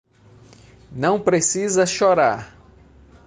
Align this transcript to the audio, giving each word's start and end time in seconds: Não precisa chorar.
Não 0.91 1.19
precisa 1.21 1.85
chorar. 1.85 2.57